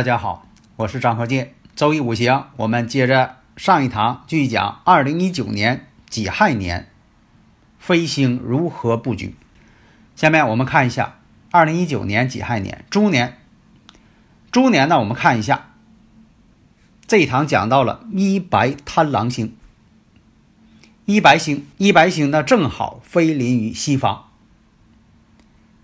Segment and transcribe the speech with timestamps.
[0.00, 0.46] 大家好，
[0.76, 1.52] 我是张鹤剑。
[1.76, 6.88] 周易五行，我们接着上一堂继续讲二零一九年己亥年
[7.78, 9.34] 飞星如何布局。
[10.16, 11.18] 下面我们看一下
[11.50, 13.36] 二零一九年己亥年猪年。
[14.50, 15.68] 猪年呢，我们看一下
[17.06, 19.54] 这一堂讲到了一白贪狼星。
[21.04, 24.30] 一白星，一白星呢正好飞临于西方。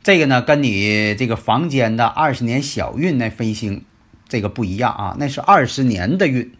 [0.02, 3.84] 这个呢，跟你这个房间的二十年小运那飞星。
[4.28, 6.52] 这个不一样啊，那是二十年的运，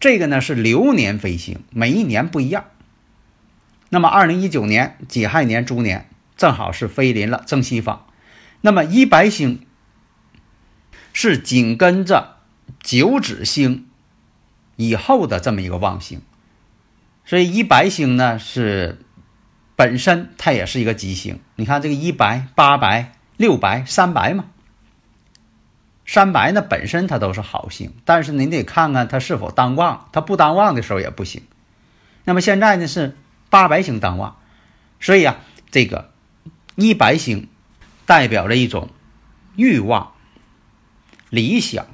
[0.00, 2.64] 这个呢是流年飞星，每一年不一样。
[3.90, 8.06] 那么二零一九年己亥年猪年正好是飞临了正西方，
[8.60, 9.64] 那么一白星
[11.12, 12.36] 是紧跟着
[12.82, 13.86] 九紫星
[14.76, 16.20] 以后的这么一个旺星，
[17.24, 18.98] 所以一白星呢是
[19.76, 21.38] 本身它也是一个吉星。
[21.56, 24.46] 你看这个一白、八白、六白、三白嘛。
[26.10, 31.42] 三白呢本身它都是好星，但是您得看看它是否当旺，它不当旺的时候也不行。
[32.24, 33.14] 那么现在呢是
[33.50, 34.38] 八白星当旺，
[35.00, 35.36] 所以啊，
[35.70, 36.10] 这个
[36.76, 37.46] 一白星
[38.06, 38.88] 代表着一种
[39.54, 40.14] 欲望、
[41.28, 41.86] 理想、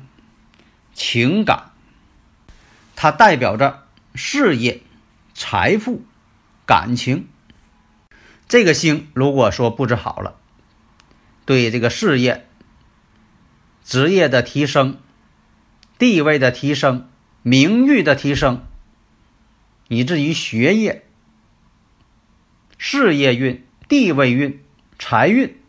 [0.94, 1.72] 情感，
[2.94, 3.82] 它代表着
[4.14, 4.80] 事业、
[5.34, 6.04] 财富、
[6.64, 7.26] 感情。
[8.46, 10.36] 这个星如果说布置好了，
[11.44, 12.46] 对这个事业。
[13.84, 14.96] 职业的提升、
[15.98, 17.06] 地位的提升、
[17.42, 18.62] 名誉的提升，
[19.88, 21.04] 以至于学业、
[22.78, 24.64] 事业运、地位运、
[24.98, 25.60] 财运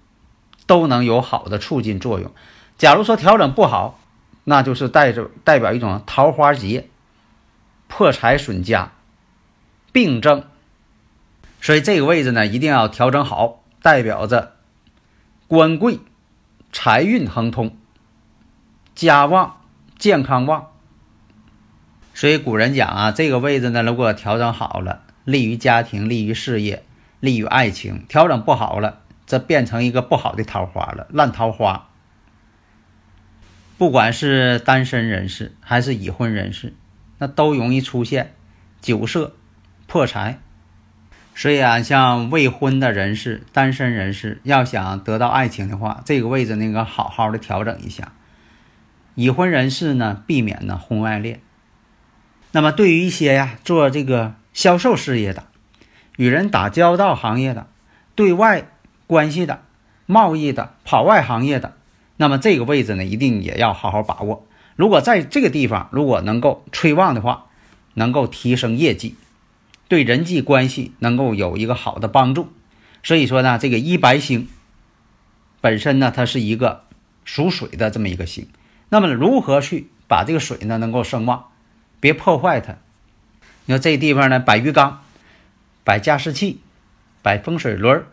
[0.65, 2.33] 都能有好的促进作用。
[2.77, 3.99] 假如说调整不好，
[4.45, 6.87] 那就是带着代表一种桃花劫、
[7.87, 8.93] 破财损家、
[9.91, 10.45] 病症。
[11.61, 14.55] 所以这个位置呢，一定要调整好，代表着
[15.47, 15.99] 官贵、
[16.71, 17.77] 财运亨通。
[18.95, 19.57] 家旺，
[19.99, 20.67] 健康旺，
[22.13, 26.85] 所以古人讲啊，这个位置呢，如果调整好了，利于家庭，利于事业，
[27.19, 31.89] 利于爱情；调整不好了，这变成一个不好的桃花了，烂桃花。
[33.77, 36.73] 不管是单身人士还是已婚人士，
[37.17, 38.33] 那都容易出现
[38.79, 39.35] 酒色、
[39.87, 40.39] 破财。
[41.35, 48.13] 所以啊，像未婚的人士、单身人士，要想得到爱情的话，这个位置那个好好的调整一下。
[49.15, 51.41] 已婚人士呢，避免呢婚外恋。
[52.51, 55.45] 那么对于一些呀做这个销售事业的、
[56.17, 57.67] 与人打交道行业的、
[58.13, 58.69] 对外
[59.07, 59.63] 关系的、
[60.05, 61.75] 贸易的、跑外行业的，
[62.17, 64.47] 那么这个位置呢，一定也要好好把握。
[64.75, 67.47] 如果在这个地方如果能够催旺的话，
[67.93, 69.15] 能够提升业绩，
[69.87, 72.51] 对人际关系能够有一个好的帮助。
[73.03, 74.47] 所以说呢，这个一白星
[75.61, 76.83] 本身呢，它是一个
[77.23, 78.47] 属水的这么一个星。
[78.89, 81.49] 那么如何去把这个水呢能够生旺，
[81.99, 82.75] 别破坏它？
[83.65, 85.01] 你说这地方呢摆鱼缸，
[85.83, 86.61] 摆加湿器，
[87.21, 88.07] 摆风水轮儿。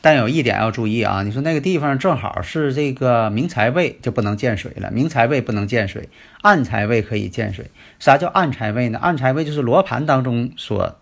[0.00, 4.90] 但有一点要注意啊，你说那个地方正好是这个明财位，就不能见水了。
[4.90, 6.08] 明财位不能见水，
[6.42, 7.70] 暗财位可以见水。
[8.00, 8.98] 啥叫暗财位呢？
[8.98, 10.98] 暗财位就是罗盘当中所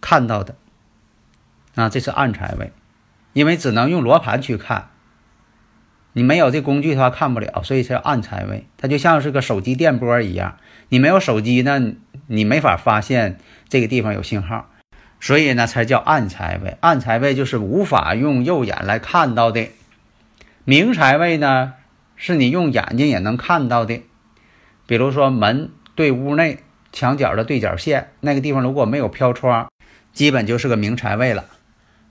[0.00, 0.56] 看到的
[1.74, 2.72] 啊，这是暗财位，
[3.32, 4.90] 因为只能用罗盘去看。
[6.14, 8.66] 你没有这工具的话看不了，所以才暗财位。
[8.76, 10.58] 它就像是个手机电波一样，
[10.90, 11.92] 你没有手机呢，
[12.26, 13.38] 你没法发现
[13.68, 14.68] 这个地方有信号，
[15.20, 16.76] 所以呢才叫暗财位。
[16.80, 19.68] 暗财位就是无法用肉眼来看到的。
[20.64, 21.74] 明财位呢，
[22.14, 24.02] 是你用眼睛也能看到的。
[24.86, 26.58] 比如说门对屋内
[26.92, 29.70] 墙角的对角线那个地方如果没有飘窗，
[30.12, 31.46] 基本就是个明财位了。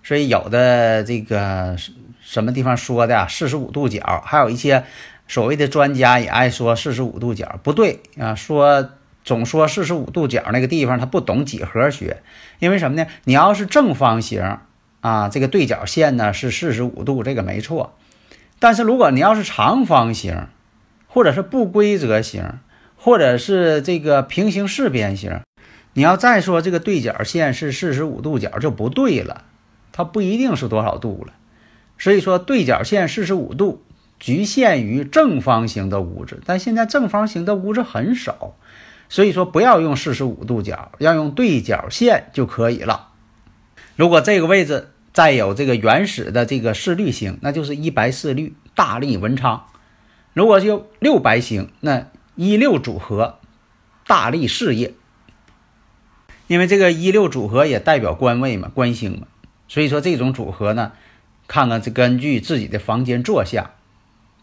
[0.03, 1.75] 所以有的这个。
[2.23, 4.23] 什么地方说的四十五度角？
[4.25, 4.85] 还有一些
[5.27, 8.35] 所谓的专家也爱说四十五度角，不对啊！
[8.35, 8.91] 说
[9.25, 12.21] 总说四十五度角那个地方他不懂几何学，
[12.59, 13.07] 因为什么呢？
[13.25, 14.59] 你要是正方形
[15.01, 17.97] 啊，这个对角线呢是四十五度，这个没错。
[18.59, 20.47] 但是如果你要是长方形，
[21.07, 22.45] 或者是不规则形，
[22.95, 25.41] 或者是这个平行四边形，
[25.93, 29.43] 你要再说这个对角线是四十五度角就不对了，
[29.91, 31.33] 它不一定是多少度了。
[31.97, 33.83] 所以说对角线四十五度
[34.19, 38.55] 局限于正方形的屋子，但现在正方形的屋子很少，
[39.09, 43.09] 所以说不要用四十五度角，要用对角线就可以了。
[43.95, 49.65] 如果这个位置再有这个原始的这个四绿星，那就是一白四绿，大利文昌；
[50.33, 53.39] 如果就六白星，那一六组合，
[54.07, 54.93] 大利事业。
[56.47, 59.27] 因为这个一六组合也代表官位嘛，官星嘛，
[59.71, 60.91] 所以说这种组合呢，
[61.47, 63.71] 看看这根据自己的房间坐向，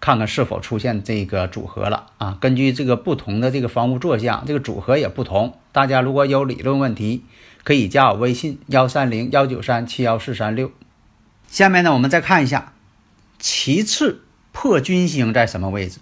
[0.00, 2.38] 看看是否出现这个组合了啊。
[2.40, 5.58] 根据这个不同的这个房屋坐向，这个组合也不同。
[5.70, 7.26] 大家如果有理论问题，
[7.62, 10.72] 可以加我微信幺三零幺九三七幺四三六。
[11.46, 12.72] 下面呢，我们再看一下，
[13.38, 14.22] 其次
[14.52, 15.98] 破军星在什么位置？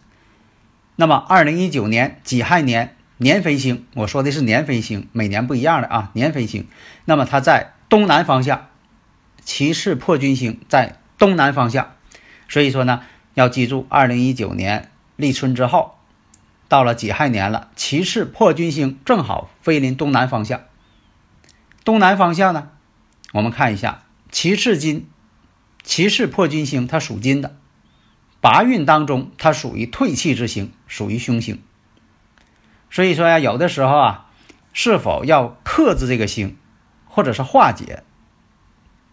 [0.94, 6.12] 那么，二零一九年己亥年年飞星，我说的是年飞星，每年不一样的啊。
[6.12, 6.68] 年飞星，
[7.06, 8.68] 那么它在东南方向，
[9.46, 11.94] 其次破军星在东南方向，
[12.48, 13.04] 所以说呢，
[13.34, 15.94] 要记住，二零一九年立春之后，
[16.68, 20.62] 到了己亥年了，其次破军星正好飞临东南方向。
[21.84, 22.70] 东南方向呢，
[23.32, 24.02] 我们看一下，
[24.32, 25.08] 其次金，
[25.84, 27.56] 其次破军星，它属金的。
[28.40, 31.62] 八运当中，它属于退气之星，属于凶星。
[32.90, 34.26] 所以说呀，有的时候啊，
[34.72, 36.56] 是否要克制这个星，
[37.06, 38.02] 或者是化解，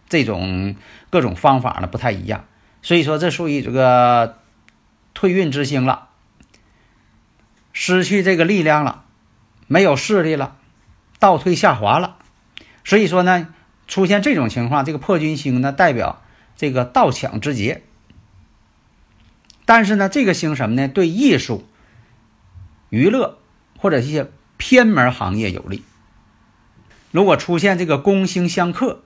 [0.08, 0.76] 这种
[1.10, 2.44] 各种方法呢不太一样。
[2.82, 4.38] 所以说，这属于这个
[5.14, 6.08] 退运之星了，
[7.72, 9.04] 失去这个力量了，
[9.66, 10.56] 没有势力了，
[11.18, 12.18] 倒退下滑了。
[12.84, 13.54] 所以说呢，
[13.86, 16.22] 出现这种情况，这个破军星呢，代表
[16.56, 17.82] 这个盗抢之劫。
[19.64, 20.86] 但是呢，这个星什么呢？
[20.86, 21.66] 对艺术、
[22.90, 23.38] 娱乐
[23.78, 25.82] 或者一些偏门行业有利。
[27.10, 29.03] 如果出现这个宫星相克，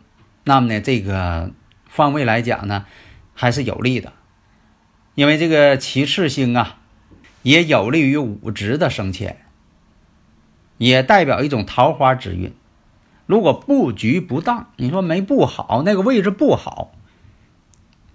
[0.48, 1.52] 那么呢，这个
[1.86, 2.86] 方位来讲呢，
[3.34, 4.14] 还是有利的。
[5.14, 6.78] 因为这个其次星啊，
[7.42, 9.44] 也有利于五职的升迁，
[10.78, 12.54] 也代表一种桃花之运。
[13.26, 16.92] 如果布局不当，你说没布好，那个位置不好，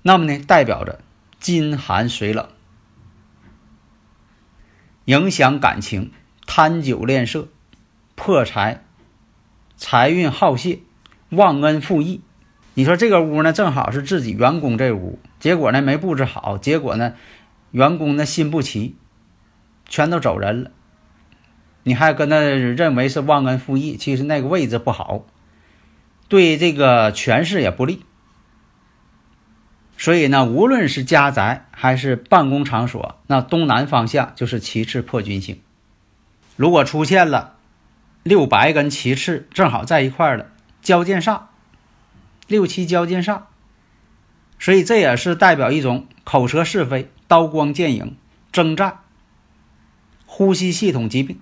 [0.01, 0.99] 那么呢，代表着。
[1.39, 2.47] 金寒水冷，
[5.05, 6.13] 影响感情，
[6.47, 7.49] 贪酒恋色，
[8.15, 8.85] 破财，
[9.75, 10.79] 财运耗泄，
[11.35, 12.21] 忘恩负义。
[12.75, 17.13] 你说这个屋呢，正好是自己员工这屋，结果呢没布置好，结果呢
[17.71, 18.95] 员工呢心不齐，
[19.87, 20.71] 全都走人了。
[21.83, 25.25] 你还跟他认为是忘恩负义，其实那个位置不好，
[26.29, 28.03] 对这个权势也不利。
[29.97, 35.61] 所以呢，无论是家宅还是办公场所，那东南方向就是其次破军星。
[36.55, 37.57] 如果出现了
[38.23, 40.47] 六白跟其次正好在一块了，
[40.83, 41.43] 交剑煞，
[42.45, 43.41] 六七交剑煞，
[44.59, 48.15] 所以这也是代表一种口舌是非、刀光剑影、
[48.51, 48.99] 征战、
[50.27, 51.39] 呼吸系统疾病。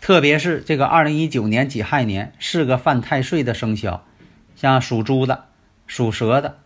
[0.00, 4.06] 特别是这个二零一九年己亥年是个犯太岁的生肖，
[4.56, 5.48] 像属猪的、
[5.86, 6.58] 属蛇的。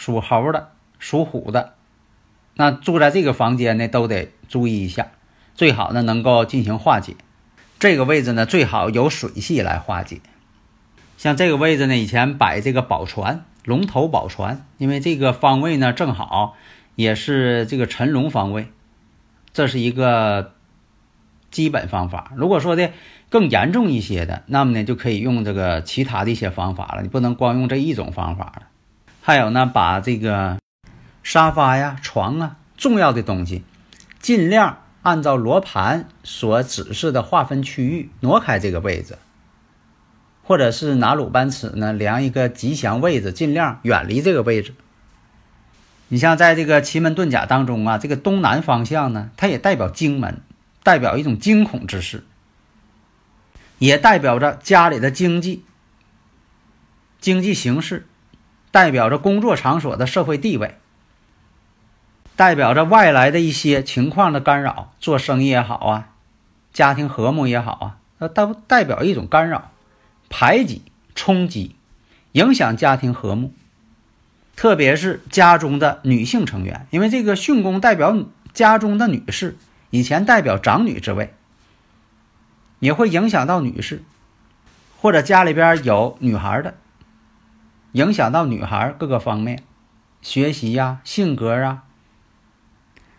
[0.00, 0.70] 属猴的、
[1.00, 1.74] 属虎的，
[2.54, 5.08] 那住在这个房间呢，都得注意一下，
[5.56, 7.16] 最好呢能够进行化解。
[7.80, 10.20] 这个位置呢，最好有水系来化解。
[11.18, 16.54] 像这个位置呢，以前摆这个宝船、龙头宝船，因为这个方位呢正好
[16.94, 18.68] 也是这个辰龙方位，
[19.52, 20.52] 这是一个
[21.50, 22.30] 基本方法。
[22.36, 22.92] 如果说的
[23.28, 28.62] 更严重一些的，那么呢就可以用这个其他的一些方法了，你不能光用这一种方法了。
[29.20, 30.58] 还有呢，把这个
[31.24, 33.64] 沙发呀、床啊，重要的东西，
[34.20, 39.18] 尽量按照罗盘所指示的划分区域挪开这个位置，
[40.48, 44.74] 或者是拿鲁班尺呢量一个吉祥位置，尽量远离这个位置。
[46.08, 50.40] 你像在这个奇门遁甲当中啊，这个东南方向呢，它也代表惊门，
[50.82, 52.24] 代表一种惊恐之事，
[53.78, 55.64] 也代表着家里的经济、
[57.20, 58.06] 经济形势。
[58.70, 60.78] 代表着工作场所的社会地位，
[62.36, 66.10] 代表着外来的一些情况的干扰，做生意也好啊，
[66.72, 69.70] 家庭和睦也好啊，那都代表一种干扰、
[70.28, 70.82] 排挤、
[71.14, 71.76] 冲击，
[72.32, 73.52] 影响家庭和睦。
[74.56, 78.16] 特别是家中的女性成员，因为这个巽宫代表
[78.52, 79.56] 家中的女士，
[79.90, 81.32] 以前代表长女之位，
[82.80, 84.02] 也会影响到女士，
[84.96, 86.74] 或者家里边有女孩的。
[87.92, 89.62] 影响到女孩各个方面，
[90.20, 91.84] 学习呀、性格啊、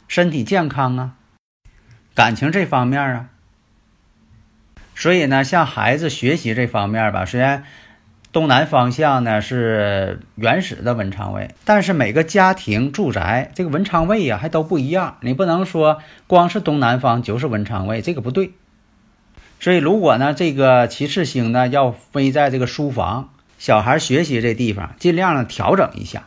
[0.07, 1.15] 身体健康啊、
[2.13, 3.29] 感情这方面啊。
[4.99, 7.63] 所以呢，像孩子学习这方面吧，虽然
[8.33, 15.15] 东南方向呢是原始的文昌位，但是每个家庭住宅这个文昌位呀还都不一样。
[15.21, 18.51] 你不能说光是东南方就是文昌位，这个不对。
[19.61, 26.25] 所以如果呢这个七赤星呢要飞在这个书房，小孩学习这地方，尽量调整一下。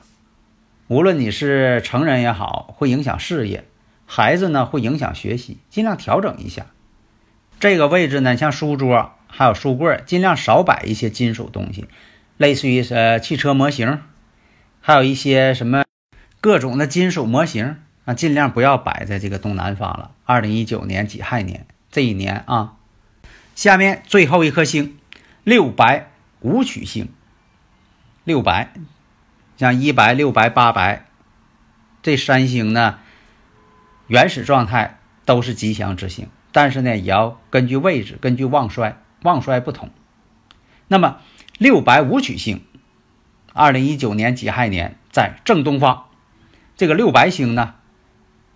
[0.89, 3.65] 无论你是成人也好，会影响事业；
[4.07, 6.69] 孩子呢会影响学习，尽量调整一下。
[7.63, 11.87] 这个位置呢，像书桌还有书柜，尽量少摆一些金属东西，
[12.37, 14.01] 类似于呃汽车模型，
[14.81, 15.85] 还有一些什么
[16.41, 20.11] 各种的金属模型啊，尽量不要摆在这个东南方了。
[20.25, 22.75] 二零一九年己亥年这一年啊，
[23.55, 24.99] 下面最后一颗星，
[25.45, 27.09] 六白五曲星。
[28.25, 28.73] 六白，
[29.57, 31.07] 像一白、六白、八白，
[32.03, 32.99] 这三星呢，
[34.09, 36.27] 原始状态都是吉祥之星。
[36.53, 39.91] 但是呢，也要根据位置，根据旺衰，旺衰不同。
[40.89, 41.21] 那么
[41.59, 42.63] 六白武曲星，
[43.55, 46.05] 二零一九年己亥年在正东方，
[46.77, 47.77] 这个六白星呢，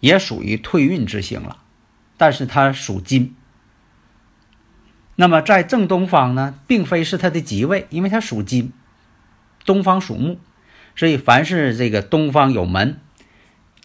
[0.00, 1.56] 也属于退运之星了，
[2.18, 3.34] 但是它属金。
[5.14, 8.74] 那么在正东方呢，并非是它的吉位，因为它属金，
[9.64, 10.38] 东方属木，
[10.94, 13.00] 所以凡是这个东方有门、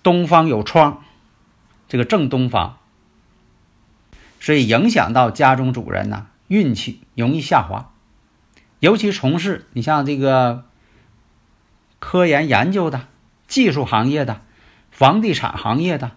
[0.03, 1.01] 东方有窗，
[1.87, 2.79] 这个正东方。
[4.41, 7.93] 所以影响到家中主人呢，运气容易下滑，
[8.79, 10.65] 尤其从事你像这个
[11.99, 13.07] 科研研究的、
[13.47, 14.41] 技术行业的、
[14.89, 16.13] 房地产行业的、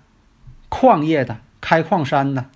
[0.70, 2.46] 矿业的、开矿山的、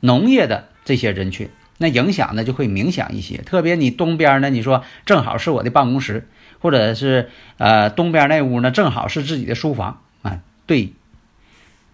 [0.00, 3.38] 农业的这些人群，那影响呢就会明显一些。
[3.38, 6.28] 特别你东边呢，你说正好是我的办公室，
[6.58, 10.92] 或者是呃东边那屋呢正好是自己的书房啊，对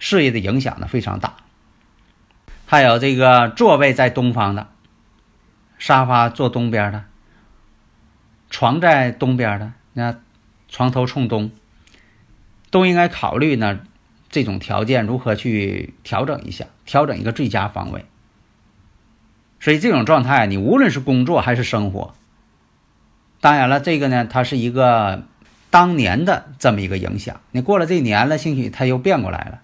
[0.01, 1.37] 事业的影响呢非常大。
[2.67, 4.69] 还有这个座位在东方的，
[5.79, 7.05] 沙发坐东边的，
[8.51, 10.17] 床在东边的，那
[10.69, 11.53] 床头冲东，
[12.71, 13.81] 都应该考虑呢。
[14.29, 18.05] 这种条件如何去调整一下，调整一个最佳方位。
[19.61, 22.15] 所以这种状态，你无论是工作还是生活，
[23.41, 25.23] 当然了，这个呢，它是一个
[25.71, 27.41] 当年的这么一个影响。
[27.53, 29.63] 你过了这年了，兴许它又变过来了。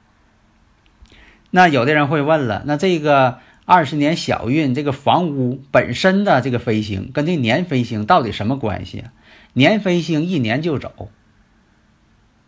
[1.54, 9.12] 那有的人会问了，那这个二十年小运，这个房屋本身的这个飞星跟这年飞星到底什么关系啊？
[9.52, 11.10] 年飞星一年就走，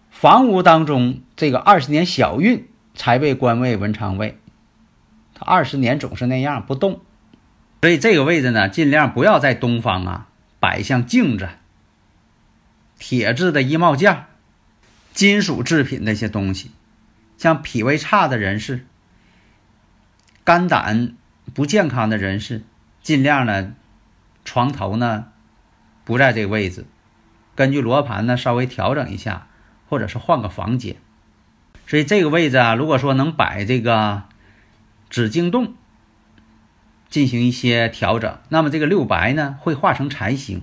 [0.09, 4.39] 房屋当中这个二十年小运才被官位文昌位，
[5.35, 7.03] 它二十年总是那样不动，
[7.83, 11.51] 所以这个位置呢，尽量不要在东方啊摆像镜子、
[12.99, 14.29] 铁质的衣帽架、
[15.13, 16.71] 金属制品那些东西，
[17.37, 18.87] 像脾胃差的人士。
[20.45, 21.15] 肝胆
[21.55, 22.63] 不健康的人士，
[23.03, 23.73] 尽量呢，
[24.45, 25.29] 床头呢
[26.05, 26.85] 不在这个位置，
[27.55, 29.47] 根据罗盘呢稍微调整一下，
[29.89, 30.97] 或者是换个房间。
[31.87, 34.25] 所以这个位置啊，如果说能摆这个
[35.09, 35.73] 紫晶洞，
[37.09, 40.63] 进行一些调整，那么这个六白呢会化成财星。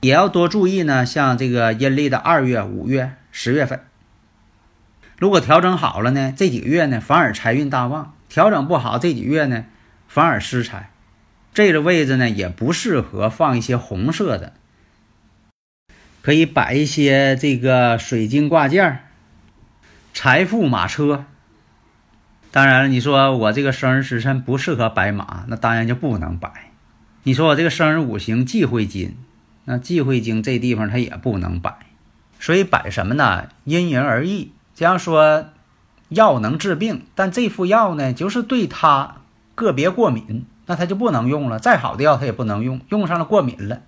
[0.00, 3.84] 也要多注意呢，像这个阴历的二月、五月、十月份，
[5.18, 8.13] 如果调整好了呢，这几个月呢反而财运大旺。
[8.34, 9.64] 调整不好，这几月呢，
[10.08, 10.90] 反而失财。
[11.52, 14.54] 这个位置呢，也不适合放一些红色的，
[16.20, 19.04] 可以摆一些这个水晶挂件、
[20.12, 21.26] 财富马车。
[22.50, 26.72] 当然了，你说我这个生日时辰不适合摆马，那当然就不能摆。
[27.22, 29.16] 你说我这个生日五行忌讳金，
[29.64, 31.76] 那忌讳金这地方它也不能摆。
[32.40, 33.50] 所以摆什么呢？
[33.62, 34.50] 因人而异。
[34.74, 35.50] 这样说。
[36.08, 39.16] 药能治病，但这副药呢，就是对他
[39.54, 41.58] 个别过敏，那他就不能用了。
[41.58, 43.80] 再好的药他也不能用，用上了过敏了。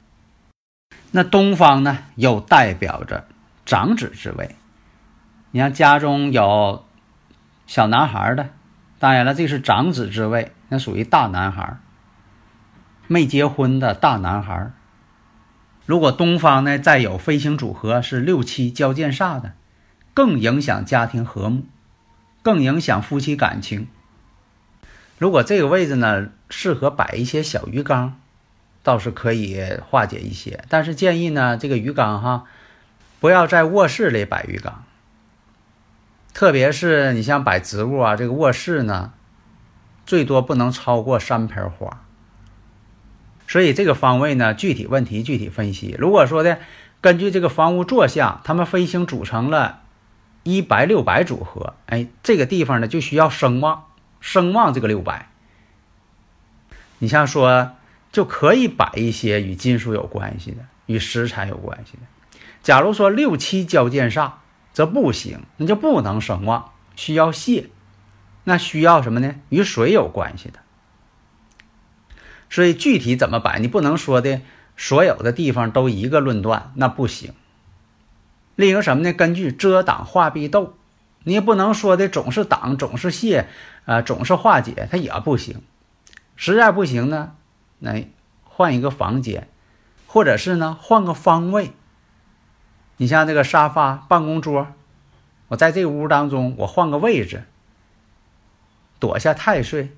[1.12, 3.26] 那东方呢，又代表着
[3.64, 4.56] 长子之位。
[5.52, 6.84] 你像家中有
[7.66, 8.50] 小男孩的，
[8.98, 11.78] 当然了，这是长子之位，那属于大男孩，
[13.06, 14.72] 没结婚的大男孩。
[15.86, 19.52] 如果东方呢再有飞行组合是六七交剑煞的，
[20.12, 21.64] 更影响家庭和睦。
[22.46, 23.88] 更影响夫妻感情。
[25.18, 28.20] 如果这个位置呢，适合摆一些小鱼缸，
[28.84, 29.60] 倒是可以
[29.90, 30.62] 化解一些。
[30.68, 32.44] 但是建议呢，这个鱼缸哈，
[33.18, 34.84] 不要在卧室里摆鱼缸。
[36.32, 39.12] 特别是你像摆植物啊，这个卧室呢，
[40.06, 42.04] 最多不能超过三盆花。
[43.48, 45.96] 所以这个方位呢，具体问题具体分析。
[45.98, 46.60] 如果说的
[47.00, 49.80] 根据这个房屋坐向，它们飞星组成了。
[50.46, 53.86] 一白六白组合，哎，这个地方呢就需要声望，
[54.20, 55.28] 声望这个六白。
[56.98, 57.72] 你像说，
[58.12, 62.38] 就可以摆一些与金属有关系的，与食材有关系的。
[62.62, 64.34] 假如说六七交见煞，
[64.72, 67.68] 则不行，那就不能声望，需要泄。
[68.44, 69.34] 那需要什么呢？
[69.48, 70.60] 与水有关系的。
[72.48, 74.40] 所以具体怎么摆，你不能说的
[74.76, 77.34] 所有的地方都一个论断，那不行。
[78.56, 79.12] 另一个什么呢？
[79.12, 80.74] 根据遮挡化避斗，
[81.22, 83.48] 你也不能说的总是挡，总是泄，
[83.84, 85.62] 啊，总是化解，它也不行。
[86.34, 87.34] 实在不行呢，
[87.78, 88.08] 那
[88.44, 89.48] 换一个房间，
[90.06, 91.72] 或者是呢换个方位。
[92.96, 94.68] 你像这个沙发、办公桌，
[95.48, 97.44] 我在这屋当中，我换个位置，
[98.98, 99.94] 躲下太岁，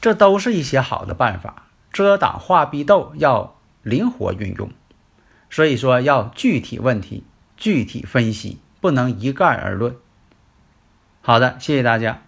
[0.00, 1.64] 这都是一些好的办法。
[1.92, 4.70] 遮挡化避斗要灵活运用，
[5.50, 7.24] 所以说要具体问题
[7.60, 9.94] 具体分析，不能一概而论。
[11.20, 12.22] 好的，谢谢大家。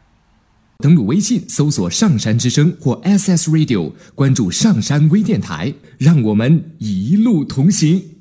[0.78, 8.11] 登录微信搜索“上山之声”或 “SS Radio”，关注“上山微电台”，让我们一路同行。